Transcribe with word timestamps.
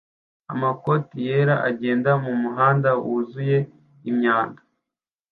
namakoti 0.45 1.15
yera 1.27 1.55
agenda 1.69 2.11
mumuhanda 2.23 2.89
wuzuye 3.05 3.57
imyanda 4.09 4.61